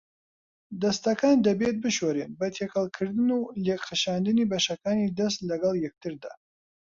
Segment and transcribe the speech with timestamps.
[0.81, 6.31] دەستەکان دەبێت بشورێن بە تێکەڵکردن و لێکخشاندنی بەشەکانی دەست لەگەڵ یەکتردا.